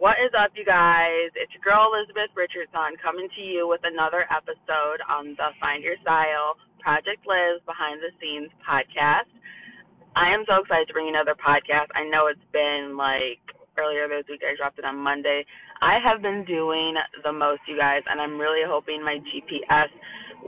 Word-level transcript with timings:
What 0.00 0.16
is 0.16 0.32
up, 0.32 0.56
you 0.56 0.64
guys? 0.64 1.28
It's 1.36 1.52
your 1.52 1.60
girl 1.60 1.92
Elizabeth 1.92 2.32
Richardson 2.32 2.96
coming 3.04 3.28
to 3.36 3.42
you 3.44 3.68
with 3.68 3.84
another 3.84 4.24
episode 4.32 5.04
on 5.04 5.36
the 5.36 5.52
Find 5.60 5.84
Your 5.84 6.00
Style 6.00 6.56
Project 6.80 7.20
Liz 7.28 7.60
Behind 7.68 8.00
the 8.00 8.08
Scenes 8.16 8.48
podcast. 8.64 9.28
I 10.16 10.32
am 10.32 10.48
so 10.48 10.64
excited 10.64 10.88
to 10.88 10.96
bring 10.96 11.12
another 11.12 11.36
podcast. 11.36 11.92
I 11.92 12.08
know 12.08 12.32
it's 12.32 12.40
been 12.48 12.96
like 12.96 13.44
earlier 13.76 14.08
this 14.08 14.24
week, 14.32 14.40
I 14.40 14.56
dropped 14.56 14.80
it 14.80 14.88
on 14.88 14.96
Monday. 14.96 15.44
I 15.84 16.00
have 16.00 16.24
been 16.24 16.48
doing 16.48 16.96
the 17.20 17.36
most, 17.36 17.60
you 17.68 17.76
guys, 17.76 18.00
and 18.08 18.24
I'm 18.24 18.40
really 18.40 18.64
hoping 18.64 19.04
my 19.04 19.20
GPS 19.28 19.92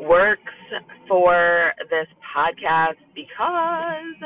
works 0.00 0.57
for 1.05 1.77
this 1.93 2.09
podcast 2.25 3.05
because 3.12 4.16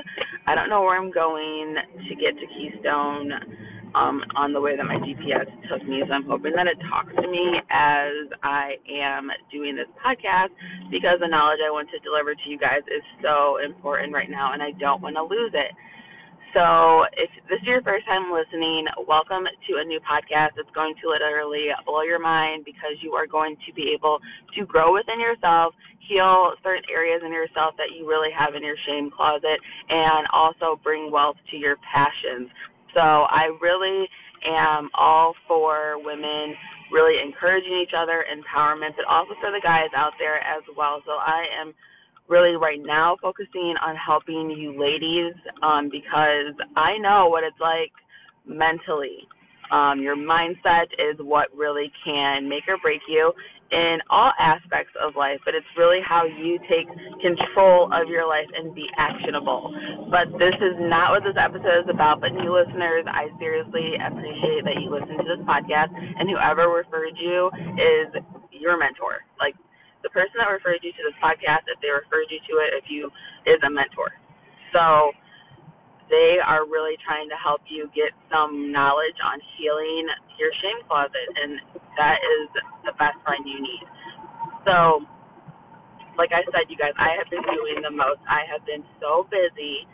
I 0.47 0.55
don't 0.55 0.71
know 0.71 0.87
where 0.87 0.95
I'm 0.95 1.11
going 1.11 1.75
to 1.83 2.15
get 2.15 2.39
to 2.39 2.47
Keystone 2.47 3.66
um, 3.97 4.21
on 4.37 4.53
the 4.53 4.61
way 4.61 4.77
that 4.77 4.85
my 4.85 5.01
GPS 5.01 5.49
took 5.73 5.81
me. 5.89 6.05
So 6.07 6.13
I'm 6.13 6.29
hoping 6.29 6.53
that 6.53 6.69
it 6.69 6.77
talks 6.93 7.17
to 7.17 7.27
me 7.27 7.57
as 7.73 8.29
I 8.45 8.77
am 8.85 9.33
doing 9.51 9.75
this 9.75 9.89
podcast 9.97 10.53
because 10.93 11.17
the 11.19 11.29
knowledge 11.33 11.65
I 11.65 11.73
want 11.73 11.89
to 11.91 11.99
deliver 12.05 12.37
to 12.37 12.47
you 12.47 12.61
guys 12.61 12.85
is 12.93 13.03
so 13.25 13.57
important 13.65 14.13
right 14.13 14.29
now 14.29 14.53
and 14.53 14.63
I 14.63 14.77
don't 14.77 15.01
want 15.01 15.17
to 15.17 15.25
lose 15.25 15.57
it. 15.57 15.73
So, 16.55 17.05
if 17.21 17.29
this 17.53 17.61
is 17.61 17.69
your 17.69 17.83
first 17.83 18.07
time 18.07 18.33
listening, 18.33 18.87
welcome 19.05 19.45
to 19.45 19.73
a 19.77 19.85
new 19.85 20.01
podcast. 20.01 20.57
It's 20.57 20.71
going 20.73 20.95
to 21.03 21.11
literally 21.11 21.69
blow 21.85 22.01
your 22.01 22.21
mind 22.21 22.65
because 22.65 22.97
you 23.05 23.13
are 23.13 23.27
going 23.27 23.61
to 23.69 23.75
be 23.75 23.93
able 23.93 24.21
to 24.57 24.65
grow 24.65 24.95
within 24.95 25.21
yourself, 25.21 25.75
heal 26.09 26.57
certain 26.65 26.87
areas 26.89 27.21
in 27.27 27.33
yourself 27.33 27.77
that 27.77 27.93
you 27.93 28.09
really 28.09 28.33
have 28.33 28.55
in 28.55 28.65
your 28.65 28.79
shame 28.89 29.11
closet, 29.13 29.61
and 29.91 30.25
also 30.33 30.81
bring 30.81 31.11
wealth 31.13 31.37
to 31.51 31.59
your 31.59 31.77
passions. 31.85 32.49
So 32.95 33.01
I 33.01 33.51
really 33.61 34.07
am 34.45 34.91
all 34.95 35.35
for 35.49 35.97
women 36.03 36.55
really 36.93 37.21
encouraging 37.23 37.83
each 37.83 37.95
other, 37.97 38.25
empowerment, 38.31 38.95
but 38.97 39.07
also 39.09 39.35
for 39.41 39.51
the 39.51 39.61
guys 39.63 39.91
out 39.97 40.13
there 40.19 40.39
as 40.39 40.63
well. 40.77 41.03
So 41.05 41.13
I 41.13 41.47
am 41.61 41.75
really 42.29 42.57
right 42.57 42.81
now 42.83 43.17
focusing 43.21 43.75
on 43.85 43.97
helping 43.97 44.51
you 44.51 44.79
ladies 44.79 45.35
um, 45.63 45.89
because 45.91 46.55
I 46.77 46.99
know 46.99 47.29
what 47.29 47.45
it's 47.45 47.61
like 47.61 47.93
mentally. 48.47 49.27
Um, 49.71 50.01
your 50.01 50.17
mindset 50.17 50.87
is 50.95 51.19
what 51.19 51.49
really 51.57 51.91
can 52.05 52.49
make 52.49 52.65
or 52.69 52.79
break 52.79 53.01
you 53.09 53.33
in 53.73 53.99
all 54.11 54.31
aspects 54.39 54.95
of 55.03 55.19
life, 55.19 55.43
but 55.43 55.55
it's 55.55 55.67
really 55.75 55.99
how 55.99 56.23
you 56.23 56.59
take 56.71 56.87
control 57.19 57.91
of 57.91 58.07
your 58.07 58.23
life 58.29 58.47
and 58.55 58.75
be 58.75 58.87
actionable. 58.95 59.75
But 60.11 60.31
this 60.39 60.55
is 60.63 60.79
not 60.87 61.11
what 61.11 61.27
this 61.27 61.35
episode 61.35 61.83
is 61.83 61.91
about. 61.91 62.23
But 62.23 62.37
new 62.39 62.55
listeners, 62.55 63.05
I 63.11 63.27
seriously 63.43 63.99
appreciate 63.99 64.63
that 64.63 64.79
you 64.79 64.87
listen 64.91 65.19
to 65.19 65.27
this 65.27 65.43
podcast, 65.43 65.91
and 65.91 66.31
whoever 66.31 66.71
referred 66.71 67.19
you 67.19 67.51
is 67.75 68.09
your 68.55 68.79
mentor. 68.79 69.27
Like 69.39 69.59
the 70.07 70.11
person 70.15 70.39
that 70.39 70.47
referred 70.47 70.87
you 70.87 70.95
to 70.95 71.03
this 71.03 71.19
podcast, 71.19 71.67
if 71.67 71.83
they 71.83 71.91
referred 71.91 72.31
you 72.31 72.39
to 72.47 72.55
it, 72.63 72.71
if 72.79 72.87
you 72.87 73.11
is 73.51 73.59
a 73.67 73.71
mentor. 73.71 74.15
So 74.71 75.11
they 76.09 76.39
are 76.39 76.65
really 76.67 76.95
trying 77.03 77.29
to 77.29 77.39
help 77.39 77.63
you 77.67 77.91
get 77.95 78.15
some 78.31 78.71
knowledge 78.71 79.19
on 79.23 79.43
healing 79.59 80.07
your 80.39 80.53
shame 80.63 80.81
closet, 80.87 81.29
and 81.35 81.59
that 81.97 82.21
is 82.21 82.47
the 82.85 82.93
best 83.01 83.19
friend 83.25 83.43
you 83.49 83.59
need. 83.59 83.87
So, 84.69 85.03
like 86.21 86.31
I 86.33 86.45
said, 86.53 86.69
you 86.69 86.77
guys, 86.77 86.95
I 86.97 87.17
have 87.19 87.29
been 87.29 87.45
doing 87.45 87.83
the 87.83 87.93
most. 87.93 88.21
I 88.29 88.45
have 88.49 88.65
been 88.65 88.85
so 89.01 89.27
busy 89.29 89.89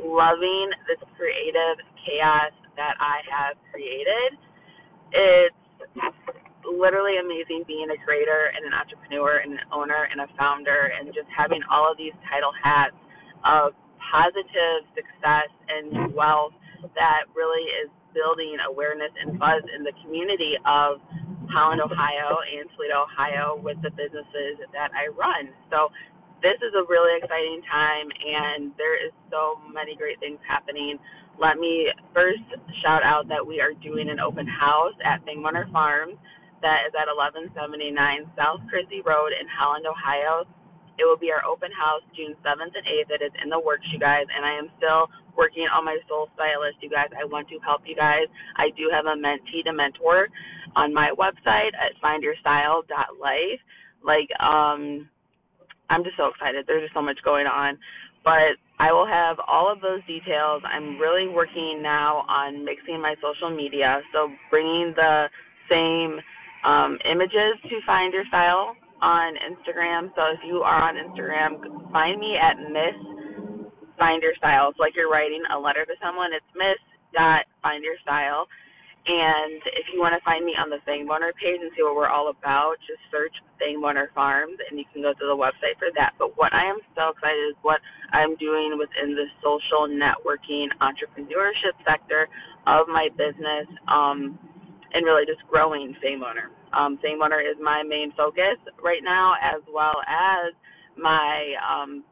loving 0.00 0.72
this 0.88 1.00
creative 1.16 1.80
chaos 2.00 2.54
that 2.76 2.96
I 3.00 3.20
have 3.28 3.56
created. 3.72 4.38
It's 5.12 5.60
literally 6.64 7.18
amazing 7.18 7.64
being 7.66 7.88
a 7.90 7.98
creator 8.04 8.52
and 8.54 8.64
an 8.64 8.72
entrepreneur 8.76 9.40
and 9.42 9.58
an 9.58 9.64
owner 9.72 10.08
and 10.12 10.20
a 10.20 10.28
founder 10.36 10.92
and 10.96 11.08
just 11.12 11.28
having 11.32 11.60
all 11.72 11.90
of 11.90 11.96
these 11.96 12.14
title 12.28 12.52
hats 12.56 12.96
of 13.44 13.72
positive 14.00 14.88
success 14.96 15.50
and 15.68 16.14
wealth 16.14 16.56
that 16.96 17.28
really 17.36 17.66
is 17.84 17.88
building 18.16 18.56
awareness 18.66 19.12
and 19.20 19.38
buzz 19.38 19.62
in 19.70 19.84
the 19.84 19.94
community 20.02 20.58
of 20.66 20.98
Holland, 21.50 21.82
Ohio 21.82 22.38
and 22.46 22.70
Toledo, 22.74 23.06
Ohio 23.06 23.58
with 23.58 23.78
the 23.82 23.90
businesses 23.90 24.62
that 24.72 24.90
I 24.94 25.10
run. 25.14 25.50
So 25.70 25.90
this 26.42 26.56
is 26.62 26.72
a 26.72 26.86
really 26.88 27.18
exciting 27.18 27.60
time 27.68 28.08
and 28.10 28.72
there 28.78 28.96
is 28.96 29.12
so 29.30 29.60
many 29.70 29.94
great 29.94 30.18
things 30.18 30.38
happening. 30.46 30.98
Let 31.36 31.58
me 31.58 31.90
first 32.14 32.46
shout 32.82 33.02
out 33.02 33.28
that 33.28 33.42
we 33.44 33.60
are 33.60 33.74
doing 33.82 34.08
an 34.08 34.20
open 34.20 34.46
house 34.46 34.94
at 35.04 35.24
Thingmunner 35.26 35.70
Farms 35.72 36.16
that 36.62 36.84
is 36.88 36.92
at 36.92 37.08
1179 37.08 37.96
South 38.36 38.60
Crissey 38.68 39.00
Road 39.04 39.32
in 39.32 39.48
Holland, 39.48 39.88
Ohio. 39.88 40.44
It 41.00 41.08
will 41.08 41.16
be 41.16 41.32
our 41.32 41.40
open 41.48 41.72
house 41.72 42.04
June 42.12 42.36
7th 42.44 42.76
and 42.76 42.84
8th. 42.84 43.08
It 43.08 43.24
is 43.24 43.32
in 43.40 43.48
the 43.48 43.56
works, 43.56 43.88
you 43.88 43.96
guys, 43.96 44.28
and 44.28 44.44
I 44.44 44.52
am 44.52 44.68
still 44.76 45.08
working 45.32 45.64
on 45.72 45.88
my 45.88 45.96
soul 46.04 46.28
stylist, 46.36 46.76
you 46.84 46.92
guys. 46.92 47.08
I 47.16 47.24
want 47.24 47.48
to 47.48 47.56
help 47.64 47.88
you 47.88 47.96
guys. 47.96 48.28
I 48.60 48.68
do 48.76 48.92
have 48.92 49.08
a 49.08 49.16
mentee 49.16 49.64
to 49.64 49.72
mentor 49.72 50.28
on 50.76 50.92
my 50.92 51.08
website 51.16 51.72
at 51.72 51.96
findyourstyle.life. 52.04 53.60
Like, 54.04 54.28
um, 54.44 55.08
I'm 55.88 56.04
just 56.04 56.20
so 56.20 56.28
excited. 56.28 56.68
There's 56.68 56.84
just 56.84 56.94
so 56.94 57.00
much 57.00 57.16
going 57.24 57.48
on. 57.48 57.80
But 58.20 58.60
I 58.76 58.92
will 58.92 59.08
have 59.08 59.40
all 59.48 59.72
of 59.72 59.80
those 59.80 60.04
details. 60.04 60.60
I'm 60.68 61.00
really 61.00 61.32
working 61.32 61.80
now 61.80 62.28
on 62.28 62.64
mixing 62.64 63.00
my 63.00 63.16
social 63.24 63.48
media, 63.48 64.04
so 64.12 64.28
bringing 64.50 64.92
the 64.94 65.32
same 65.72 66.20
um, 66.68 66.98
images 67.08 67.56
to 67.64 67.80
find 67.86 68.12
your 68.12 68.24
style 68.28 68.76
on 69.02 69.34
Instagram. 69.40 70.12
So 70.14 70.22
if 70.32 70.40
you 70.46 70.60
are 70.60 70.80
on 70.88 70.96
Instagram, 70.96 71.60
find 71.92 72.20
me 72.20 72.36
at 72.36 72.56
Miss 72.70 72.96
Find 73.98 74.22
Your 74.22 74.36
Style. 74.36 74.70
It's 74.70 74.78
like 74.80 74.96
you're 74.96 75.10
writing 75.10 75.42
a 75.52 75.58
letter 75.58 75.84
to 75.84 75.96
someone. 76.00 76.32
It's 76.32 76.46
Miss 76.54 76.80
dot 77.12 77.44
Find 77.62 77.84
Your 77.84 77.96
Style. 78.02 78.46
And 79.00 79.64
if 79.80 79.88
you 79.92 79.98
want 79.98 80.12
to 80.12 80.20
find 80.20 80.44
me 80.44 80.52
on 80.60 80.68
the 80.68 80.76
Thingmunner 80.84 81.32
page 81.40 81.56
and 81.56 81.72
see 81.72 81.80
what 81.80 81.96
we're 81.96 82.12
all 82.12 82.28
about, 82.28 82.76
just 82.84 83.00
search 83.08 83.32
Thingmunner 83.56 84.12
Farms 84.12 84.60
and 84.68 84.76
you 84.76 84.84
can 84.92 85.00
go 85.00 85.16
to 85.16 85.24
the 85.24 85.36
website 85.36 85.80
for 85.80 85.88
that. 85.96 86.12
But 86.20 86.36
what 86.36 86.52
I 86.52 86.68
am 86.68 86.76
so 86.92 87.16
excited 87.16 87.40
is 87.48 87.56
what 87.64 87.80
I'm 88.12 88.36
doing 88.36 88.76
within 88.76 89.16
the 89.16 89.24
social 89.40 89.88
networking 89.88 90.68
entrepreneurship 90.84 91.80
sector 91.80 92.28
of 92.68 92.92
my 92.92 93.08
business 93.16 93.64
um, 93.88 94.36
and 94.92 95.00
really 95.08 95.24
just 95.24 95.40
growing 95.48 95.96
Thingmunner. 96.04 96.52
Um, 96.76 96.98
Thingmunner 97.04 97.40
is 97.42 97.56
my 97.62 97.82
main 97.82 98.12
focus 98.16 98.58
right 98.82 99.02
now, 99.04 99.34
as 99.42 99.62
well 99.72 99.96
as 100.06 100.54
my 100.96 101.54
um, 101.62 102.04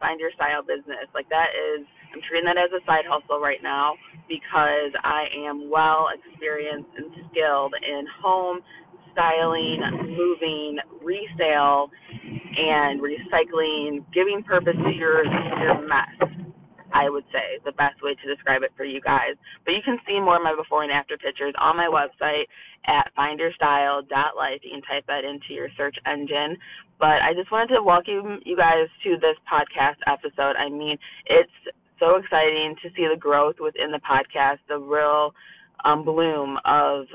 Find 0.00 0.20
Your 0.20 0.30
Style 0.34 0.62
business. 0.62 1.08
Like 1.14 1.28
that 1.30 1.50
is, 1.54 1.86
I'm 2.14 2.20
treating 2.28 2.46
that 2.46 2.58
as 2.58 2.70
a 2.72 2.84
side 2.86 3.04
hustle 3.08 3.40
right 3.40 3.62
now 3.62 3.94
because 4.28 4.92
I 5.04 5.26
am 5.46 5.70
well 5.70 6.08
experienced 6.14 6.90
and 6.96 7.10
skilled 7.30 7.74
in 7.82 8.04
home 8.22 8.60
styling, 9.12 9.80
moving, 10.16 10.78
resale, 11.02 11.90
and 12.56 13.00
recycling, 13.00 14.04
giving 14.14 14.42
purpose 14.46 14.76
to 14.76 14.92
your 14.94 15.24
your 15.24 15.88
mess. 15.88 16.37
I 16.98 17.08
would 17.08 17.24
say 17.30 17.62
the 17.64 17.72
best 17.78 18.02
way 18.02 18.14
to 18.18 18.34
describe 18.34 18.62
it 18.62 18.72
for 18.76 18.84
you 18.84 19.00
guys. 19.00 19.38
But 19.64 19.72
you 19.78 19.82
can 19.84 19.98
see 20.02 20.18
more 20.18 20.36
of 20.36 20.42
my 20.42 20.54
before 20.54 20.82
and 20.82 20.90
after 20.90 21.16
pictures 21.16 21.54
on 21.54 21.76
my 21.76 21.86
website 21.86 22.50
at 22.90 23.14
findyourstyle.life. 23.14 24.60
You 24.62 24.70
can 24.74 24.82
type 24.82 25.06
that 25.06 25.22
into 25.22 25.54
your 25.54 25.68
search 25.76 25.94
engine. 26.06 26.58
But 26.98 27.22
I 27.22 27.34
just 27.38 27.52
wanted 27.52 27.74
to 27.74 27.82
welcome 27.82 28.42
you 28.44 28.56
guys 28.56 28.90
to 29.04 29.14
this 29.22 29.38
podcast 29.46 30.02
episode. 30.10 30.58
I 30.58 30.68
mean, 30.68 30.98
it's 31.26 31.54
so 32.00 32.16
exciting 32.16 32.74
to 32.82 32.90
see 32.96 33.06
the 33.06 33.18
growth 33.18 33.56
within 33.60 33.92
the 33.92 34.02
podcast, 34.02 34.58
the 34.68 34.78
real 34.78 35.34
um, 35.84 36.04
bloom 36.04 36.58
of 36.64 37.06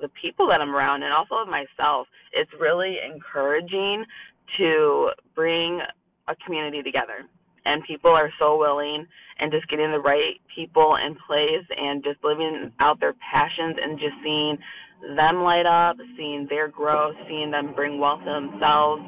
the 0.00 0.08
people 0.20 0.48
that 0.48 0.60
I'm 0.62 0.74
around 0.74 1.02
and 1.02 1.12
also 1.12 1.36
of 1.36 1.48
myself. 1.48 2.08
It's 2.32 2.50
really 2.58 2.96
encouraging 3.04 4.04
to 4.56 5.10
bring 5.34 5.80
a 6.28 6.34
community 6.46 6.82
together 6.82 7.28
and 7.66 7.82
people 7.84 8.10
are 8.10 8.30
so 8.38 8.56
willing 8.56 9.06
and 9.38 9.52
just 9.52 9.68
getting 9.68 9.90
the 9.90 10.00
right 10.00 10.40
people 10.54 10.96
in 11.04 11.14
place 11.26 11.66
and 11.76 12.02
just 12.02 12.22
living 12.24 12.72
out 12.80 13.00
their 13.00 13.14
passions 13.14 13.76
and 13.82 13.98
just 13.98 14.14
seeing 14.22 14.56
them 15.16 15.42
light 15.42 15.66
up, 15.66 15.96
seeing 16.16 16.46
their 16.48 16.68
growth, 16.68 17.14
seeing 17.28 17.50
them 17.50 17.74
bring 17.74 17.98
wealth 17.98 18.20
to 18.20 18.32
themselves, 18.32 19.02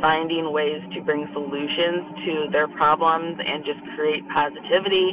finding 0.00 0.52
ways 0.52 0.80
to 0.94 1.02
bring 1.02 1.28
solutions 1.32 2.00
to 2.24 2.46
their 2.50 2.68
problems 2.68 3.36
and 3.44 3.64
just 3.64 3.80
create 3.94 4.22
positivity 4.32 5.12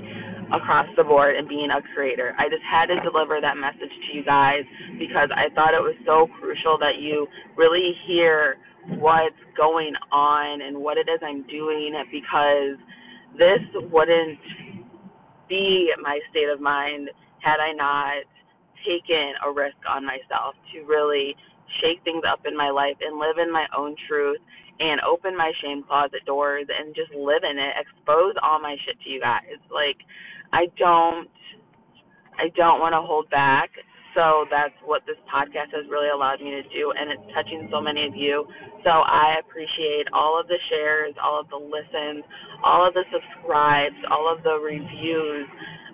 across 0.54 0.88
the 0.98 1.04
board 1.04 1.36
and 1.36 1.48
being 1.48 1.70
a 1.72 1.82
creator. 1.94 2.36
I 2.38 2.50
just 2.50 2.64
had 2.64 2.88
to 2.88 3.00
deliver 3.02 3.40
that 3.42 3.58
message 3.58 3.92
to 3.92 4.18
you 4.18 4.24
guys 4.24 4.64
because 5.00 5.30
I 5.32 5.54
thought 5.56 5.74
it 5.74 5.82
was 5.82 5.96
so 6.06 6.28
crucial 6.40 6.78
that 6.80 7.00
you 7.00 7.28
really 7.56 7.94
hear 8.08 8.58
what's 9.00 9.40
going 9.56 9.94
on 10.12 10.62
and 10.62 10.78
what 10.78 10.98
it 10.98 11.08
is 11.08 11.20
I'm 11.24 11.46
doing 11.48 11.94
because 12.12 12.78
this 13.38 13.62
wouldn't 13.92 14.40
be 15.48 15.92
my 16.02 16.20
state 16.32 16.50
of 16.50 16.60
mind 16.60 17.10
had 17.40 17.60
I 17.60 17.74
not 17.74 18.24
taken 18.88 19.34
a 19.46 19.52
risk 19.52 19.78
on 19.88 20.06
myself 20.06 20.56
to 20.74 20.84
really 20.84 21.36
shake 21.80 22.04
things 22.04 22.24
up 22.28 22.42
in 22.46 22.58
my 22.58 22.70
life 22.70 22.98
and 23.00 23.20
live 23.20 23.38
in 23.38 23.52
my 23.52 23.66
own 23.78 23.96
truth 24.08 24.40
and 24.80 25.00
open 25.06 25.38
my 25.38 25.52
shame 25.62 25.84
closet 25.84 26.26
doors 26.26 26.66
and 26.68 26.96
just 26.96 27.14
live 27.14 27.46
in 27.46 27.60
it, 27.60 27.78
expose 27.78 28.34
all 28.42 28.60
my 28.60 28.76
shit 28.86 28.98
to 29.04 29.10
you 29.10 29.22
guys. 29.22 29.62
Like 29.70 30.02
I 30.54 30.68
don't 30.78 31.30
I 32.38 32.50
don't 32.56 32.80
want 32.80 32.94
to 32.94 33.02
hold 33.02 33.30
back. 33.30 33.70
So 34.16 34.44
that's 34.52 34.76
what 34.84 35.08
this 35.08 35.16
podcast 35.32 35.72
has 35.72 35.88
really 35.88 36.12
allowed 36.12 36.44
me 36.44 36.52
to 36.52 36.64
do 36.68 36.92
and 36.92 37.08
it's 37.08 37.24
touching 37.32 37.70
so 37.72 37.80
many 37.80 38.04
of 38.06 38.16
you. 38.16 38.44
So 38.84 38.92
I 38.92 39.40
appreciate 39.40 40.12
all 40.12 40.36
of 40.36 40.52
the 40.52 40.60
shares, 40.68 41.16
all 41.16 41.40
of 41.40 41.48
the 41.48 41.56
listens, 41.56 42.28
all 42.60 42.84
of 42.84 42.94
the 42.94 43.08
subscribes, 43.08 43.96
all 44.12 44.28
of 44.28 44.44
the 44.44 44.60
reviews 44.60 45.48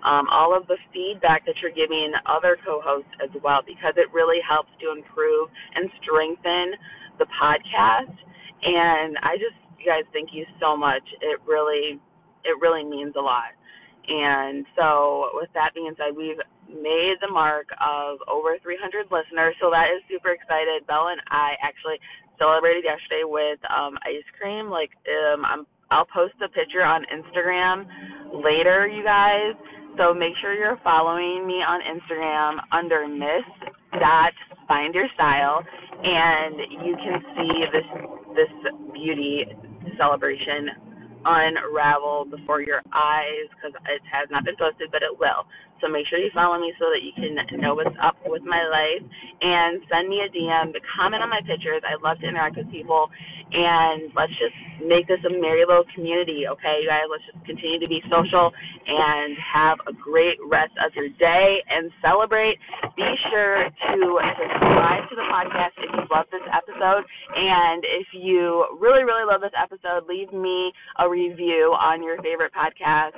um, 0.04 0.26
all 0.30 0.56
of 0.56 0.66
the 0.66 0.78
feedback 0.92 1.44
that 1.46 1.54
you're 1.62 1.74
giving 1.74 2.12
other 2.26 2.56
co-hosts 2.64 3.10
as 3.22 3.30
well, 3.42 3.62
because 3.66 3.94
it 3.96 4.06
really 4.12 4.38
helps 4.46 4.70
to 4.82 4.94
improve 4.94 5.48
and 5.74 5.90
strengthen 6.02 6.78
the 7.18 7.26
podcast. 7.34 8.14
And 8.62 9.18
I 9.22 9.34
just, 9.38 9.58
you 9.78 9.86
guys, 9.86 10.06
thank 10.12 10.30
you 10.32 10.46
so 10.60 10.76
much. 10.76 11.02
It 11.20 11.40
really, 11.46 11.98
it 12.44 12.56
really 12.60 12.84
means 12.84 13.14
a 13.16 13.22
lot. 13.22 13.57
And 14.08 14.64
so, 14.72 15.30
with 15.34 15.52
that 15.52 15.76
being 15.76 15.92
said, 15.96 16.16
we've 16.16 16.40
made 16.68 17.16
the 17.20 17.28
mark 17.28 17.68
of 17.76 18.18
over 18.24 18.56
300 18.60 19.12
listeners, 19.12 19.54
so 19.60 19.68
that 19.68 19.92
is 19.92 20.00
super 20.08 20.32
excited. 20.32 20.88
Bella 20.88 21.12
and 21.12 21.22
I 21.28 21.60
actually 21.60 22.00
celebrated 22.40 22.84
yesterday 22.88 23.28
with 23.28 23.60
um, 23.68 24.00
ice 24.04 24.24
cream. 24.40 24.72
Like, 24.72 24.96
um, 25.04 25.44
I'm, 25.44 25.62
I'll 25.92 26.08
post 26.08 26.40
a 26.40 26.48
picture 26.48 26.84
on 26.84 27.04
Instagram 27.12 27.84
later, 28.32 28.88
you 28.88 29.04
guys 29.04 29.52
so 29.98 30.14
make 30.14 30.32
sure 30.40 30.54
you're 30.54 30.78
following 30.84 31.44
me 31.44 31.54
on 31.54 31.80
Instagram 31.82 32.62
under 32.70 33.08
Miss 33.08 33.42
dot 33.98 34.32
Find 34.68 34.94
Your 34.94 35.08
Style, 35.14 35.64
and 36.04 36.86
you 36.86 36.94
can 36.94 37.18
see 37.34 37.52
this 37.74 37.88
this 38.36 38.72
beauty 38.94 39.44
celebration 39.98 40.87
unravel 41.24 42.26
before 42.30 42.62
your 42.62 42.82
eyes 42.94 43.48
because 43.54 43.74
it 43.88 44.02
has 44.10 44.28
not 44.30 44.44
been 44.44 44.56
posted, 44.58 44.90
but 44.92 45.02
it 45.02 45.14
will. 45.18 45.46
So 45.80 45.88
make 45.88 46.06
sure 46.06 46.18
you 46.18 46.30
follow 46.34 46.58
me 46.58 46.72
so 46.78 46.90
that 46.90 47.02
you 47.02 47.12
can 47.14 47.34
know 47.60 47.74
what's 47.74 47.94
up 48.02 48.16
with 48.26 48.42
my 48.42 48.62
life 48.66 49.04
and 49.40 49.80
send 49.86 50.08
me 50.08 50.22
a 50.26 50.28
DM, 50.30 50.74
comment 50.96 51.22
on 51.22 51.30
my 51.30 51.40
pictures. 51.46 51.82
I 51.86 51.94
love 52.02 52.18
to 52.20 52.26
interact 52.26 52.56
with 52.56 52.70
people 52.70 53.08
and 53.50 54.12
let's 54.12 54.32
just 54.36 54.56
make 54.84 55.08
this 55.08 55.22
a 55.24 55.32
merry 55.32 55.64
little 55.64 55.88
community, 55.94 56.44
okay, 56.44 56.84
you 56.84 56.88
guys? 56.88 57.08
Let's 57.08 57.24
just 57.24 57.40
continue 57.48 57.80
to 57.80 57.88
be 57.88 58.04
social 58.12 58.52
and 58.52 59.32
have 59.40 59.80
a 59.88 59.94
great 59.96 60.36
rest 60.44 60.76
of 60.84 60.92
your 60.92 61.08
day 61.16 61.64
and 61.70 61.88
celebrate. 62.04 62.60
Be 62.92 63.08
sure 63.32 63.64
to 63.64 63.98
subscribe 64.36 65.08
to 65.08 65.14
the 65.16 65.26
podcast 65.32 65.72
if 65.80 65.88
you 65.96 66.04
love 66.12 66.28
this 66.28 66.44
episode. 66.52 67.08
And 67.34 67.80
if 67.88 68.12
you 68.12 68.68
really, 68.76 69.04
really 69.08 69.24
love 69.24 69.40
this 69.40 69.56
episode, 69.56 70.04
leave 70.04 70.32
me 70.32 70.72
a 71.00 71.08
review 71.08 71.72
on 71.72 72.02
your 72.02 72.20
favorite 72.20 72.52
podcast 72.52 73.16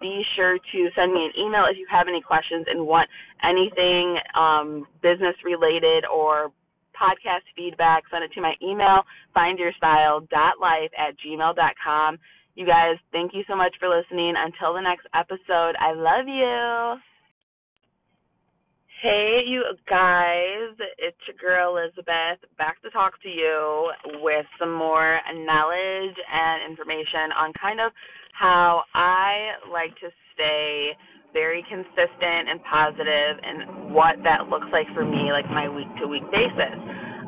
be 0.00 0.22
sure 0.36 0.58
to 0.58 0.88
send 0.94 1.12
me 1.12 1.24
an 1.24 1.32
email 1.38 1.64
if 1.70 1.76
you 1.78 1.86
have 1.90 2.08
any 2.08 2.20
questions 2.20 2.66
and 2.68 2.86
want 2.86 3.08
anything 3.42 4.18
um, 4.34 4.86
business 5.02 5.34
related 5.44 6.04
or 6.04 6.52
podcast 6.96 7.44
feedback. 7.56 8.04
Send 8.10 8.24
it 8.24 8.32
to 8.34 8.40
my 8.40 8.54
email, 8.62 9.04
findyourstyle.life 9.36 10.92
at 10.96 11.14
gmail.com. 11.20 12.18
You 12.54 12.66
guys, 12.66 12.96
thank 13.12 13.34
you 13.34 13.42
so 13.48 13.54
much 13.54 13.74
for 13.78 13.88
listening. 13.88 14.34
Until 14.36 14.72
the 14.72 14.80
next 14.80 15.06
episode, 15.14 15.76
I 15.76 15.92
love 15.92 16.26
you. 16.26 17.00
Hey, 19.02 19.42
you 19.46 19.62
guys, 19.86 20.72
it's 20.96 21.20
your 21.28 21.36
girl 21.36 21.76
Elizabeth 21.76 22.40
back 22.56 22.80
to 22.80 22.88
talk 22.90 23.12
to 23.22 23.28
you 23.28 23.92
with 24.24 24.46
some 24.58 24.72
more 24.72 25.20
knowledge 25.34 26.16
and 26.16 26.70
information 26.70 27.28
on 27.36 27.52
kind 27.60 27.78
of 27.78 27.92
how 28.38 28.82
I 28.94 29.56
like 29.72 29.96
to 30.00 30.08
stay 30.34 30.92
very 31.32 31.64
consistent 31.68 32.48
and 32.48 32.60
positive 32.64 33.34
and 33.42 33.92
what 33.94 34.16
that 34.24 34.48
looks 34.48 34.68
like 34.72 34.86
for 34.94 35.04
me, 35.04 35.32
like 35.32 35.48
my 35.50 35.68
week 35.68 35.88
to 36.00 36.06
week 36.06 36.24
basis. 36.32 36.76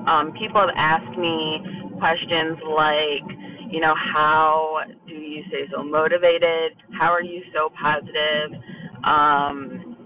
Um, 0.06 0.32
people 0.38 0.60
have 0.60 0.72
asked 0.76 1.18
me 1.18 1.60
questions 1.98 2.56
like, 2.64 3.26
you 3.72 3.80
know, 3.80 3.94
how 4.14 4.80
do 5.06 5.14
you 5.14 5.44
stay 5.48 5.68
so 5.74 5.82
motivated? 5.82 6.72
How 6.98 7.12
are 7.12 7.22
you 7.22 7.42
so 7.52 7.68
positive? 7.76 8.56
Um, 9.04 9.96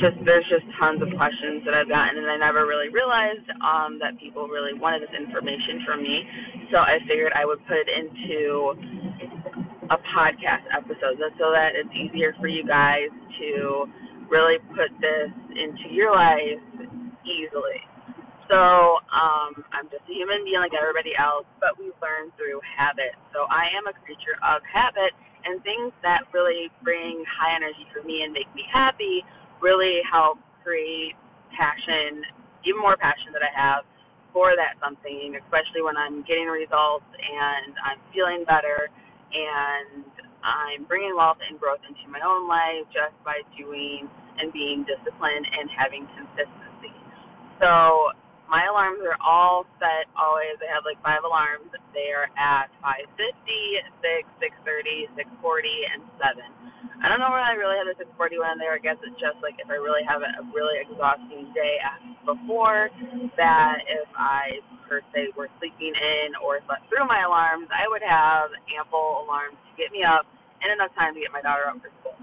just 0.00 0.16
there's 0.24 0.48
just 0.48 0.64
tons 0.80 1.04
of 1.04 1.12
questions 1.20 1.60
that 1.68 1.76
I've 1.76 1.88
gotten, 1.92 2.16
and 2.16 2.32
I 2.32 2.40
never 2.40 2.64
really 2.64 2.88
realized 2.88 3.44
um, 3.60 4.00
that 4.00 4.16
people 4.16 4.48
really 4.48 4.72
wanted 4.72 5.04
this 5.04 5.12
information 5.12 5.84
from 5.84 6.00
me. 6.00 6.24
So 6.72 6.80
I 6.80 6.96
figured 7.04 7.36
I 7.36 7.44
would 7.44 7.60
put 7.68 7.76
it 7.76 7.88
into 7.92 8.72
a 9.90 9.98
podcast 10.14 10.64
episode 10.70 11.18
so 11.38 11.50
that 11.50 11.74
it's 11.74 11.90
easier 11.90 12.34
for 12.38 12.46
you 12.46 12.62
guys 12.62 13.10
to 13.42 13.86
really 14.30 14.62
put 14.70 14.90
this 15.02 15.30
into 15.50 15.90
your 15.90 16.14
life 16.14 16.62
easily. 17.26 17.82
So 18.46 18.98
um, 19.10 19.62
I'm 19.70 19.86
just 19.90 20.06
a 20.06 20.14
human 20.14 20.42
being 20.42 20.58
like 20.58 20.74
everybody 20.74 21.14
else, 21.14 21.46
but 21.62 21.78
we 21.78 21.94
learn 22.02 22.34
through 22.34 22.58
habit. 22.66 23.14
So 23.34 23.46
I 23.46 23.70
am 23.74 23.86
a 23.86 23.94
creature 24.02 24.38
of 24.42 24.62
habit, 24.66 25.14
and 25.44 25.62
things 25.64 25.92
that 26.04 26.28
really 26.36 26.68
bring 26.84 27.24
high 27.24 27.56
energy 27.56 27.88
for 27.92 28.04
me 28.04 28.22
and 28.24 28.32
make 28.32 28.48
me 28.52 28.64
happy 28.68 29.24
really 29.60 30.00
help 30.04 30.36
create 30.64 31.16
passion, 31.52 32.24
even 32.64 32.80
more 32.80 32.96
passion 32.96 33.32
that 33.32 33.44
I 33.44 33.52
have 33.52 33.88
for 34.32 34.54
that 34.54 34.78
something, 34.78 35.36
especially 35.40 35.82
when 35.82 35.96
I'm 35.96 36.22
getting 36.28 36.46
results 36.46 37.08
and 37.08 37.72
I'm 37.82 37.98
feeling 38.14 38.44
better 38.46 38.92
and 39.32 40.04
I'm 40.42 40.84
bringing 40.88 41.14
wealth 41.14 41.38
and 41.44 41.60
growth 41.60 41.84
into 41.86 42.08
my 42.10 42.20
own 42.24 42.48
life 42.48 42.88
just 42.90 43.14
by 43.24 43.44
doing 43.56 44.08
and 44.40 44.52
being 44.52 44.88
disciplined 44.88 45.44
and 45.44 45.68
having 45.68 46.08
consistency. 46.16 46.94
So 47.60 48.12
my 48.48 48.66
alarms 48.66 49.04
are 49.04 49.20
all 49.20 49.68
set 49.78 50.10
always. 50.16 50.58
I 50.58 50.68
have 50.72 50.82
like 50.82 50.98
five 51.04 51.22
alarms. 51.22 51.70
They 51.92 52.10
are 52.10 52.26
at 52.34 52.72
5:50, 52.82 53.78
6, 54.00 54.26
6:30, 54.40 55.06
6:40, 55.14 55.86
and 55.92 56.00
7. 56.18 56.40
I 57.00 57.08
don't 57.08 57.20
know 57.20 57.30
where 57.30 57.40
I 57.40 57.54
really 57.54 57.78
have 57.78 57.88
the 57.88 57.96
6:40 57.96 58.40
one 58.40 58.58
there. 58.58 58.74
I 58.74 58.82
guess 58.82 58.98
it's 59.04 59.16
just 59.20 59.38
like 59.44 59.60
if 59.60 59.68
I 59.70 59.78
really 59.78 60.02
have 60.04 60.24
a 60.24 60.42
really 60.52 60.80
exhausting 60.80 61.52
day 61.52 61.78
before 62.24 62.90
that, 63.36 63.76
if 63.86 64.08
I 64.16 64.60
per 64.90 65.06
se 65.14 65.30
were 65.38 65.46
sleeping 65.62 65.94
in 65.94 66.34
or 66.42 66.58
slept 66.66 66.90
through 66.90 67.06
my 67.06 67.22
alarms, 67.22 67.70
I 67.70 67.86
would 67.86 68.02
have 68.02 68.50
ample 68.74 69.22
alarms 69.22 69.54
to 69.70 69.72
get 69.78 69.94
me 69.94 70.02
up 70.02 70.26
and 70.60 70.74
enough 70.74 70.90
time 70.98 71.14
to 71.14 71.22
get 71.22 71.30
my 71.30 71.40
daughter 71.40 71.70
up 71.70 71.78
for 71.78 71.94
school. 72.02 72.18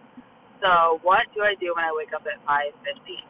So 0.59 0.99
what 1.07 1.31
do 1.31 1.47
I 1.47 1.55
do 1.55 1.71
when 1.71 1.87
I 1.87 1.95
wake 1.95 2.11
up 2.11 2.27
at 2.27 2.43
5:50? 2.43 3.23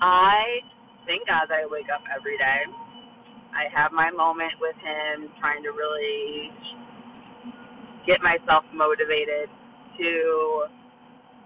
I 0.00 0.62
thank 1.06 1.26
God 1.26 1.50
I 1.50 1.66
wake 1.66 1.90
up 1.90 2.02
every 2.14 2.38
day. 2.38 2.62
I 3.54 3.66
have 3.74 3.92
my 3.92 4.10
moment 4.10 4.54
with 4.60 4.76
him, 4.78 5.32
trying 5.40 5.62
to 5.64 5.72
really 5.72 6.52
get 8.06 8.22
myself 8.22 8.64
motivated 8.72 9.50
to 9.98 10.68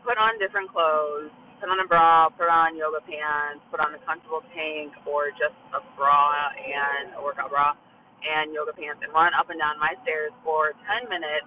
put 0.05 0.19
on 0.19 0.39
different 0.39 0.71
clothes, 0.71 1.33
put 1.63 1.71
on 1.71 1.79
a 1.79 1.87
bra, 1.87 2.27
put 2.35 2.51
on 2.51 2.75
yoga 2.75 2.99
pants, 3.07 3.63
put 3.71 3.79
on 3.79 3.95
a 3.95 4.01
comfortable 4.03 4.43
tank 4.51 4.91
or 5.07 5.31
just 5.39 5.55
a 5.79 5.81
bra 5.95 6.51
and 6.59 7.15
a 7.15 7.23
workout 7.23 7.55
bra 7.55 7.79
and 8.27 8.51
yoga 8.51 8.75
pants 8.75 8.99
and 9.07 9.15
run 9.15 9.31
up 9.39 9.47
and 9.47 9.63
down 9.63 9.79
my 9.79 9.95
stairs 10.03 10.35
for 10.43 10.75
10 10.91 11.07
minutes 11.07 11.47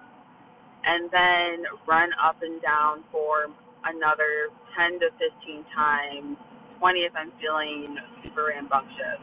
and 0.84 1.10
then 1.12 1.68
run 1.88 2.10
up 2.16 2.40
and 2.42 2.62
down 2.62 3.04
for 3.12 3.52
another 3.88 4.52
10 4.76 5.00
to 5.00 5.08
15 5.18 5.64
times, 5.74 6.36
20 6.78 7.00
if 7.08 7.14
I'm 7.16 7.32
feeling 7.40 7.96
super 8.22 8.52
rambunctious, 8.52 9.20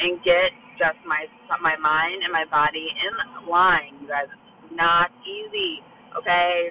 and 0.00 0.20
get 0.26 0.52
just 0.76 1.00
my 1.08 1.24
my 1.64 1.76
mind 1.80 2.20
and 2.24 2.32
my 2.32 2.44
body 2.52 2.86
in 2.92 3.48
line. 3.48 3.96
You 4.02 4.08
guys, 4.08 4.28
it's 4.28 4.74
not 4.76 5.08
easy. 5.24 5.80
Okay, 6.18 6.70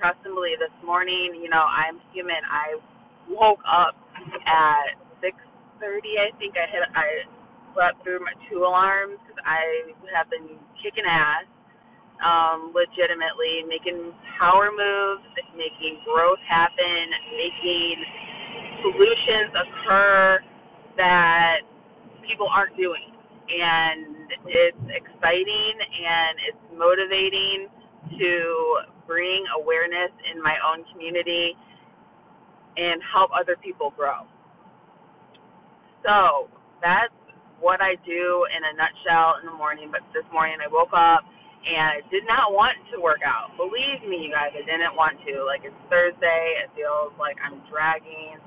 trust 0.00 0.18
and 0.26 0.34
believe. 0.34 0.58
This 0.58 0.74
morning, 0.82 1.38
you 1.38 1.50
know, 1.50 1.62
I'm 1.62 2.02
human. 2.12 2.42
I 2.50 2.78
woke 3.30 3.60
up 3.66 3.96
at 4.46 4.96
6:30. 5.22 6.18
I 6.20 6.30
think 6.38 6.56
I 6.56 6.66
hit. 6.70 6.84
I 6.94 7.08
slept 7.74 8.02
through 8.04 8.20
my 8.20 8.34
two 8.50 8.64
alarms 8.64 9.18
because 9.24 9.40
I 9.44 9.92
have 10.14 10.30
been 10.30 10.58
kicking 10.82 11.04
ass, 11.06 11.46
um, 12.24 12.72
legitimately 12.74 13.64
making 13.68 14.12
power 14.38 14.70
moves, 14.72 15.26
making 15.56 16.00
growth 16.04 16.40
happen, 16.48 17.02
making 17.36 18.04
solutions 18.82 19.52
occur 19.56 20.40
that 20.96 21.62
people 22.26 22.48
aren't 22.48 22.76
doing. 22.76 23.12
And 23.50 24.32
it's 24.46 24.84
exciting 24.90 25.74
and 25.80 26.34
it's 26.48 26.64
motivating 26.78 27.68
to 28.18 28.32
bring 29.06 29.44
awareness 29.60 30.12
in 30.32 30.42
my 30.42 30.56
own 30.64 30.84
community 30.92 31.56
and 32.76 33.02
help 33.12 33.30
other 33.34 33.56
people 33.62 33.92
grow. 33.96 34.24
So 36.04 36.50
that's 36.82 37.14
what 37.60 37.80
I 37.80 37.96
do 38.04 38.46
in 38.50 38.60
a 38.66 38.72
nutshell 38.76 39.40
in 39.40 39.46
the 39.46 39.56
morning. 39.56 39.88
But 39.92 40.02
this 40.12 40.26
morning 40.34 40.58
I 40.60 40.68
woke 40.68 40.92
up 40.96 41.22
and 41.64 42.00
I 42.00 42.00
did 42.10 42.26
not 42.28 42.52
want 42.52 42.76
to 42.92 43.00
work 43.00 43.22
out. 43.24 43.54
Believe 43.56 44.04
me, 44.04 44.26
you 44.26 44.32
guys, 44.34 44.52
I 44.52 44.64
didn't 44.66 44.96
want 44.98 45.20
to. 45.28 45.46
Like 45.46 45.64
it's 45.64 45.78
Thursday, 45.88 46.60
it 46.64 46.72
feels 46.74 47.14
like 47.20 47.38
I'm 47.40 47.62
dragging. 47.70 48.40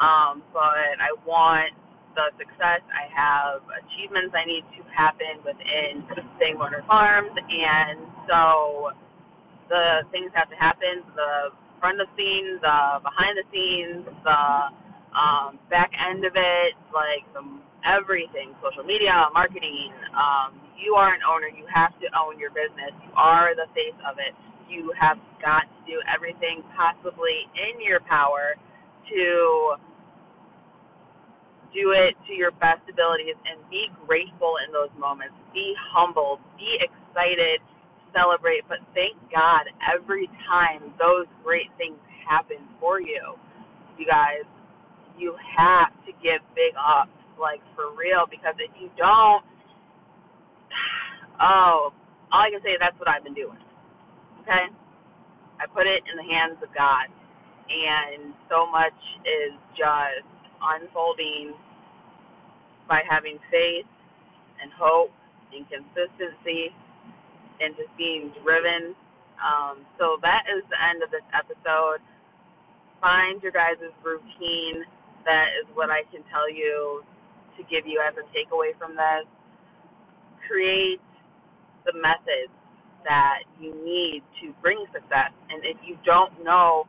Um, 0.00 0.42
but 0.52 0.96
I 1.00 1.12
want 1.26 1.74
the 2.16 2.32
success. 2.38 2.82
I 2.90 3.06
have 3.12 3.62
achievements 3.84 4.34
I 4.34 4.44
need 4.46 4.64
to 4.76 4.82
happen 4.92 5.40
within 5.44 6.04
Sanguiner 6.40 6.84
Farms, 6.86 7.32
and 7.34 8.00
so 8.28 8.92
the 9.68 10.04
things 10.12 10.32
have 10.34 10.50
to 10.50 10.56
happen. 10.58 11.04
The 11.16 11.52
front 11.80 12.00
of 12.00 12.08
the 12.08 12.12
scenes, 12.18 12.60
the 12.62 12.78
behind 13.04 13.36
the 13.38 13.46
scenes, 13.52 14.04
the 14.24 14.42
um, 15.16 15.58
back 15.70 15.92
end 15.96 16.24
of 16.26 16.34
it, 16.36 16.74
like 16.92 17.24
the 17.34 17.42
everything, 17.86 18.54
social 18.64 18.84
media, 18.84 19.28
marketing. 19.34 19.92
Um, 20.16 20.58
you 20.78 20.94
are 20.94 21.14
an 21.14 21.22
owner. 21.24 21.48
You 21.48 21.66
have 21.72 21.94
to 22.00 22.06
own 22.18 22.38
your 22.40 22.50
business. 22.52 22.92
You 23.04 23.12
are 23.16 23.54
the 23.56 23.68
face 23.76 23.96
of 24.08 24.18
it. 24.20 24.34
You 24.68 24.92
have 24.98 25.18
got 25.42 25.68
to 25.70 25.80
do 25.86 25.98
everything 26.10 26.62
possibly 26.76 27.48
in 27.56 27.80
your 27.82 28.00
power 28.04 28.56
to 29.12 29.76
do 31.74 31.92
it 31.94 32.16
to 32.28 32.32
your 32.34 32.52
best 32.58 32.82
abilities 32.90 33.38
and 33.46 33.60
be 33.70 33.88
grateful 34.06 34.58
in 34.66 34.72
those 34.74 34.92
moments. 34.98 35.34
Be 35.54 35.74
humble. 35.94 36.40
Be 36.58 36.78
excited. 36.82 37.62
Celebrate. 38.16 38.64
But 38.68 38.80
thank 38.96 39.20
God 39.28 39.68
every 39.84 40.28
time 40.48 40.94
those 40.96 41.28
great 41.44 41.68
things 41.76 42.00
happen 42.24 42.64
for 42.80 43.00
you. 43.00 43.36
You 43.98 44.06
guys, 44.08 44.48
you 45.18 45.36
have 45.56 45.92
to 46.08 46.12
give 46.24 46.40
big 46.56 46.72
ups 46.80 47.12
like 47.40 47.60
for 47.76 47.92
real 47.92 48.24
because 48.30 48.56
if 48.56 48.72
you 48.80 48.88
don't 48.96 49.44
oh 51.40 51.92
all 52.32 52.42
I 52.42 52.50
can 52.50 52.60
say 52.64 52.72
is 52.72 52.80
that's 52.80 52.98
what 52.98 53.08
I've 53.08 53.24
been 53.24 53.36
doing. 53.36 53.60
Okay? 54.42 54.72
I 55.60 55.64
put 55.72 55.86
it 55.86 56.04
in 56.08 56.16
the 56.16 56.26
hands 56.26 56.58
of 56.64 56.72
God 56.74 57.08
and 57.68 58.34
so 58.48 58.66
much 58.70 58.96
is 59.24 59.54
just 59.76 60.28
unfolding 60.62 61.54
by 62.88 63.02
having 63.08 63.38
faith 63.50 63.88
and 64.62 64.70
hope 64.78 65.10
and 65.52 65.66
consistency 65.68 66.72
and 67.60 67.76
just 67.76 67.90
being 67.96 68.32
driven. 68.42 68.94
Um, 69.40 69.84
so 69.98 70.16
that 70.22 70.48
is 70.48 70.64
the 70.68 70.80
end 70.80 71.02
of 71.02 71.10
this 71.10 71.24
episode. 71.32 72.00
Find 73.00 73.42
your 73.42 73.52
guys' 73.52 73.92
routine. 74.00 74.84
That 75.24 75.52
is 75.60 75.68
what 75.74 75.90
I 75.90 76.02
can 76.08 76.24
tell 76.32 76.48
you 76.48 77.02
to 77.56 77.60
give 77.68 77.86
you 77.86 78.00
as 78.00 78.14
a 78.16 78.24
takeaway 78.32 78.76
from 78.78 78.96
this. 78.96 79.28
Create 80.48 81.02
the 81.84 81.92
methods 81.94 82.52
that 83.04 83.46
you 83.60 83.72
need 83.84 84.22
to 84.42 84.52
bring 84.62 84.84
success. 84.92 85.32
And 85.50 85.62
if 85.64 85.76
you 85.84 85.96
don't 86.04 86.32
know 86.42 86.84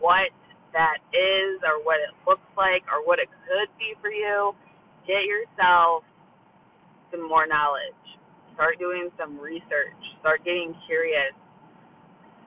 what 0.00 0.30
that 0.72 0.98
is 1.12 1.60
or 1.64 1.84
what 1.84 2.00
it 2.00 2.12
looks 2.26 2.48
like 2.56 2.84
or 2.88 3.04
what 3.04 3.18
it 3.18 3.28
could 3.48 3.68
be 3.78 3.94
for 4.00 4.10
you, 4.10 4.52
get 5.06 5.24
yourself 5.24 6.04
some 7.10 7.28
more 7.28 7.46
knowledge. 7.46 8.02
Start 8.54 8.78
doing 8.78 9.08
some 9.18 9.38
research. 9.38 9.96
Start 10.20 10.44
getting 10.44 10.74
curious. 10.86 11.32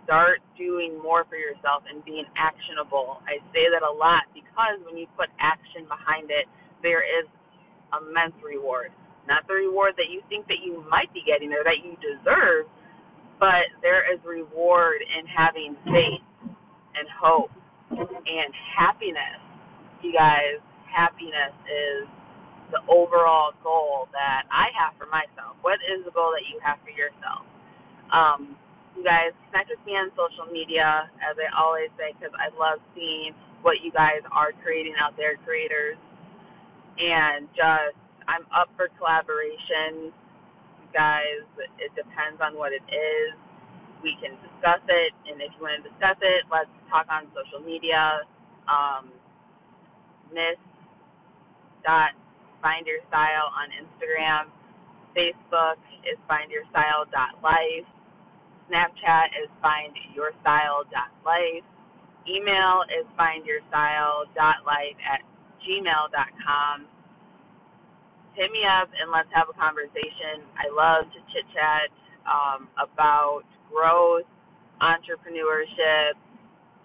Start 0.05 0.39
doing 0.57 1.01
more 1.01 1.25
for 1.25 1.35
yourself 1.35 1.81
and 1.89 2.05
being 2.05 2.25
actionable. 2.37 3.21
I 3.25 3.41
say 3.49 3.65
that 3.73 3.81
a 3.81 3.89
lot 3.89 4.29
because 4.33 4.77
when 4.85 4.97
you 4.97 5.09
put 5.17 5.33
action 5.41 5.89
behind 5.89 6.29
it, 6.29 6.45
there 6.85 7.01
is 7.01 7.25
immense 7.89 8.37
reward. 8.45 8.93
Not 9.25 9.49
the 9.49 9.57
reward 9.57 9.97
that 9.97 10.13
you 10.13 10.21
think 10.29 10.45
that 10.47 10.61
you 10.61 10.85
might 10.85 11.09
be 11.13 11.25
getting 11.25 11.49
or 11.49 11.65
that 11.65 11.81
you 11.81 11.97
deserve, 11.97 12.69
but 13.41 13.73
there 13.81 14.05
is 14.05 14.21
reward 14.21 15.01
in 15.01 15.25
having 15.25 15.73
faith 15.89 16.21
and 16.93 17.07
hope 17.09 17.49
and 17.89 18.49
happiness. 18.77 19.41
You 20.05 20.13
guys, 20.13 20.61
happiness 20.85 21.53
is 21.65 22.05
the 22.71 22.81
overall 22.89 23.51
goal 23.63 24.07
that 24.13 24.45
I 24.53 24.69
have 24.77 24.93
for 24.97 25.09
myself. 25.09 25.54
What 25.65 25.81
is 25.81 26.05
the 26.05 26.13
goal 26.13 26.29
that 26.37 26.45
you 26.45 26.61
have 26.61 26.77
for 26.85 26.93
yourself? 26.93 27.41
Um, 28.13 28.53
you 28.93 29.01
guys 29.01 29.33
connect 29.49 29.73
with 29.73 29.81
me 29.89 29.97
on 29.97 30.13
social 30.13 30.45
media, 30.53 31.09
as 31.25 31.33
I 31.41 31.49
always 31.57 31.89
say, 31.97 32.13
because 32.13 32.31
I 32.37 32.53
love 32.53 32.77
seeing 32.93 33.33
what 33.65 33.81
you 33.81 33.89
guys 33.91 34.21
are 34.29 34.53
creating 34.61 34.93
out 35.01 35.17
there, 35.17 35.41
creators 35.41 35.97
and 36.99 37.47
just 37.55 37.97
I'm 38.27 38.45
up 38.55 38.69
for 38.75 38.89
collaboration. 38.97 40.11
You 40.65 40.87
guys, 40.93 41.45
it 41.79 41.93
depends 41.95 42.41
on 42.41 42.57
what 42.57 42.73
it 42.73 42.85
is. 42.89 43.35
We 44.03 44.17
can 44.21 44.37
discuss 44.41 44.81
it, 44.89 45.11
and 45.29 45.41
if 45.41 45.49
you 45.57 45.61
want 45.65 45.81
to 45.81 45.89
discuss 45.89 46.17
it, 46.21 46.45
let's 46.49 46.71
talk 46.89 47.07
on 47.09 47.29
social 47.33 47.61
media. 47.65 48.25
Um, 48.69 49.09
Miss 50.33 50.57
dot 51.85 52.17
find 52.61 52.85
your 52.87 53.01
style 53.09 53.53
on 53.53 53.69
Instagram. 53.73 54.49
Facebook 55.15 55.79
is 56.05 56.19
find 56.27 56.51
your 56.51 56.67
style 56.69 57.07
dot 57.09 57.39
life. 57.41 57.87
Snapchat 58.67 59.31
is 59.41 59.49
find 59.61 59.95
your 60.13 60.35
style 60.41 60.83
dot 60.91 61.09
life. 61.23 61.63
Email 62.27 62.83
is 62.91 63.07
find 63.15 63.45
your 63.45 63.63
style 63.69 64.27
dot 64.35 64.67
life 64.67 64.97
at 65.07 65.23
gmail.com. 65.63 66.85
Hit 68.35 68.51
me 68.51 68.67
up 68.67 68.91
and 68.99 69.09
let's 69.09 69.31
have 69.31 69.47
a 69.47 69.55
conversation. 69.55 70.43
I 70.59 70.67
love 70.67 71.07
to 71.15 71.19
chit 71.31 71.47
chat 71.55 71.87
um, 72.27 72.67
about 72.75 73.47
growth, 73.71 74.27
entrepreneurship, 74.83 76.19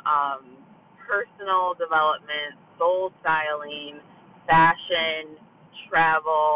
um, 0.07 0.61
personal 1.03 1.75
development, 1.75 2.55
soul 2.79 3.11
styling, 3.21 3.99
fashion, 4.47 5.37
travel. 5.91 6.50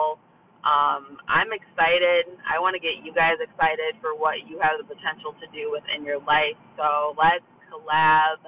Excited. 1.55 2.35
I 2.43 2.59
want 2.59 2.75
to 2.75 2.83
get 2.83 3.07
you 3.07 3.15
guys 3.15 3.39
excited 3.39 3.95
for 4.03 4.19
what 4.19 4.43
you 4.51 4.59
have 4.59 4.75
the 4.83 4.89
potential 4.91 5.39
to 5.39 5.47
do 5.55 5.71
within 5.71 6.03
your 6.03 6.19
life. 6.27 6.59
So 6.75 7.15
let's 7.15 7.47
collab. 7.71 8.43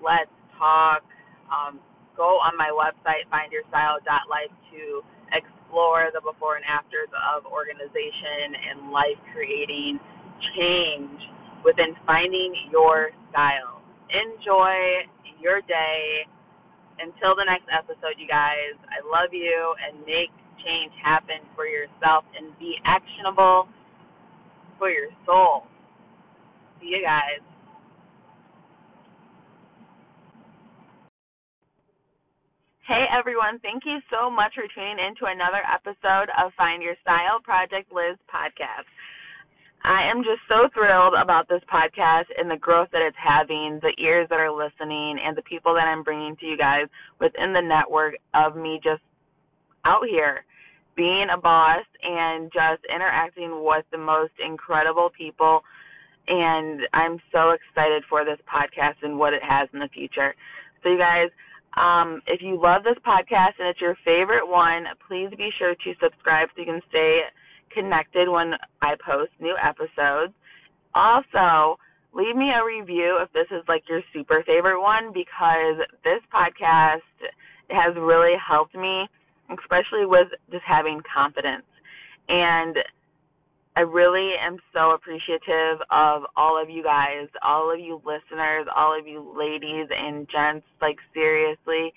Let's 0.00 0.32
talk. 0.56 1.04
Um, 1.52 1.76
go 2.16 2.40
on 2.40 2.56
my 2.56 2.72
website, 2.72 3.28
findyourstyle.life, 3.28 4.54
to 4.72 5.04
explore 5.36 6.08
the 6.16 6.24
before 6.24 6.56
and 6.56 6.64
afters 6.64 7.12
of 7.36 7.44
organization 7.44 8.56
and 8.56 8.96
life 8.96 9.20
creating 9.36 10.00
change 10.56 11.20
within 11.68 11.92
finding 12.08 12.56
your 12.72 13.12
style. 13.28 13.84
Enjoy 14.08 15.04
your 15.36 15.60
day. 15.68 16.24
Until 16.96 17.36
the 17.36 17.44
next 17.44 17.68
episode, 17.68 18.16
you 18.16 18.26
guys, 18.26 18.74
I 18.88 19.04
love 19.04 19.30
you 19.36 19.54
and 19.84 20.00
make 20.02 20.32
change 20.64 20.92
happen 21.02 21.42
for 21.54 21.66
yourself 21.66 22.24
and 22.36 22.56
be 22.58 22.76
actionable 22.84 23.68
for 24.78 24.90
your 24.90 25.10
soul. 25.26 25.66
See 26.80 26.94
you 26.94 27.02
guys. 27.02 27.42
Hey 32.88 33.04
everyone, 33.12 33.60
thank 33.60 33.84
you 33.84 34.00
so 34.08 34.30
much 34.30 34.56
for 34.56 34.64
tuning 34.72 34.96
in 34.96 35.12
to 35.20 35.28
another 35.28 35.60
episode 35.60 36.32
of 36.40 36.56
Find 36.56 36.82
Your 36.82 36.96
Style 37.02 37.36
Project 37.44 37.92
Liz 37.92 38.16
podcast. 38.32 38.88
I 39.84 40.08
am 40.08 40.24
just 40.24 40.40
so 40.48 40.72
thrilled 40.72 41.12
about 41.12 41.48
this 41.48 41.60
podcast 41.68 42.32
and 42.36 42.50
the 42.50 42.56
growth 42.56 42.88
that 42.92 43.04
it's 43.04 43.16
having, 43.20 43.78
the 43.82 43.92
ears 44.02 44.26
that 44.30 44.40
are 44.40 44.50
listening, 44.50 45.20
and 45.20 45.36
the 45.36 45.44
people 45.44 45.74
that 45.74 45.84
I'm 45.84 46.02
bringing 46.02 46.34
to 46.40 46.46
you 46.46 46.56
guys 46.56 46.88
within 47.20 47.52
the 47.52 47.60
network 47.60 48.14
of 48.32 48.56
me 48.56 48.80
just 48.82 49.02
out 49.84 50.08
here 50.08 50.47
being 50.98 51.28
a 51.32 51.38
boss 51.38 51.86
and 52.02 52.50
just 52.50 52.82
interacting 52.92 53.62
with 53.62 53.86
the 53.92 54.02
most 54.02 54.34
incredible 54.44 55.10
people. 55.16 55.62
And 56.26 56.80
I'm 56.92 57.22
so 57.30 57.54
excited 57.54 58.02
for 58.10 58.26
this 58.26 58.42
podcast 58.50 58.98
and 59.06 59.16
what 59.16 59.32
it 59.32 59.42
has 59.46 59.68
in 59.72 59.78
the 59.78 59.88
future. 59.94 60.34
So, 60.82 60.90
you 60.90 60.98
guys, 60.98 61.30
um, 61.78 62.20
if 62.26 62.42
you 62.42 62.60
love 62.60 62.82
this 62.82 62.98
podcast 63.06 63.62
and 63.62 63.70
it's 63.70 63.80
your 63.80 63.96
favorite 64.04 64.46
one, 64.46 64.84
please 65.06 65.30
be 65.38 65.50
sure 65.56 65.74
to 65.74 65.90
subscribe 66.02 66.48
so 66.50 66.60
you 66.60 66.66
can 66.66 66.82
stay 66.90 67.22
connected 67.70 68.28
when 68.28 68.54
I 68.82 68.98
post 68.98 69.30
new 69.40 69.54
episodes. 69.54 70.34
Also, 70.94 71.78
leave 72.12 72.34
me 72.34 72.50
a 72.50 72.64
review 72.66 73.22
if 73.22 73.32
this 73.32 73.46
is 73.54 73.62
like 73.68 73.84
your 73.88 74.02
super 74.12 74.42
favorite 74.44 74.82
one 74.82 75.12
because 75.14 75.78
this 76.02 76.20
podcast 76.34 77.06
has 77.70 77.94
really 77.96 78.34
helped 78.36 78.74
me, 78.74 79.06
especially 79.50 80.06
with 80.06 80.28
just 80.50 80.64
having 80.66 81.00
confidence. 81.14 81.66
And 82.28 82.76
I 83.76 83.82
really 83.82 84.32
am 84.44 84.58
so 84.74 84.90
appreciative 84.90 85.80
of 85.90 86.22
all 86.36 86.60
of 86.60 86.68
you 86.68 86.82
guys, 86.82 87.28
all 87.42 87.72
of 87.72 87.78
you 87.78 88.02
listeners, 88.04 88.66
all 88.74 88.98
of 88.98 89.06
you 89.06 89.20
ladies 89.38 89.86
and 89.96 90.28
gents. 90.28 90.66
Like, 90.80 90.96
seriously, 91.14 91.92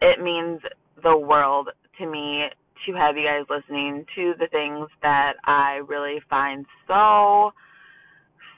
it 0.00 0.22
means 0.22 0.60
the 1.02 1.16
world 1.16 1.68
to 1.98 2.06
me 2.06 2.44
to 2.86 2.92
have 2.94 3.16
you 3.16 3.24
guys 3.24 3.44
listening 3.50 4.04
to 4.14 4.34
the 4.38 4.46
things 4.52 4.88
that 5.02 5.32
I 5.44 5.80
really 5.88 6.20
find 6.30 6.64
so 6.86 7.52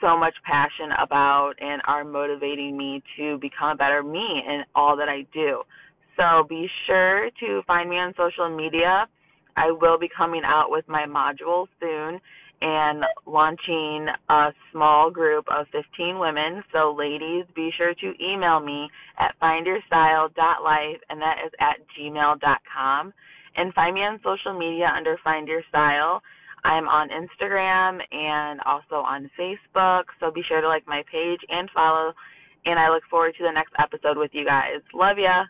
so 0.01 0.19
much 0.19 0.35
passion 0.45 0.91
about 1.03 1.53
and 1.61 1.83
are 1.87 2.05
motivating 2.05 2.77
me 2.77 3.03
to 3.17 3.39
become 3.39 3.73
a 3.73 3.77
better 3.77 4.03
me 4.03 4.43
in 4.47 4.63
all 4.75 4.97
that 4.97 5.09
I 5.09 5.27
do. 5.33 5.63
So 6.21 6.45
be 6.47 6.69
sure 6.87 7.31
to 7.41 7.63
find 7.67 7.89
me 7.89 7.97
on 7.97 8.13
social 8.15 8.55
media. 8.55 9.07
I 9.57 9.71
will 9.71 9.99
be 9.99 10.09
coming 10.15 10.43
out 10.45 10.67
with 10.69 10.87
my 10.87 11.07
module 11.09 11.67
soon 11.81 12.21
and 12.61 13.05
launching 13.25 14.07
a 14.29 14.51
small 14.71 15.11
group 15.11 15.47
of 15.51 15.65
15 15.73 16.19
women. 16.19 16.63
So, 16.75 16.95
ladies, 16.97 17.47
be 17.57 17.71
sure 17.75 17.95
to 17.95 18.13
email 18.23 18.61
me 18.61 18.89
at 19.19 19.35
findyourstyle.life, 19.41 21.01
and 21.09 21.23
that 21.23 21.37
is 21.47 21.53
at 21.59 21.79
gmail.com. 21.99 23.15
And 23.57 23.73
find 23.73 23.95
me 23.95 24.01
on 24.01 24.21
social 24.23 24.59
media 24.59 24.93
under 24.95 25.17
Find 25.25 25.49
Your 25.49 25.63
Style. 25.71 26.21
I'm 26.65 26.87
on 26.87 27.09
Instagram 27.09 28.01
and 28.13 28.61
also 28.67 28.97
on 28.97 29.31
Facebook, 29.41 30.05
so 30.21 30.31
be 30.31 30.43
sure 30.47 30.61
to 30.61 30.69
like 30.69 30.87
my 30.87 31.03
page 31.11 31.41
and 31.49 31.71
follow. 31.75 32.13
And 32.67 32.79
I 32.79 32.91
look 32.91 33.05
forward 33.09 33.35
to 33.39 33.43
the 33.43 33.53
next 33.53 33.73
episode 33.79 34.19
with 34.19 34.33
you 34.35 34.45
guys. 34.45 34.83
Love 34.93 35.17
ya. 35.17 35.45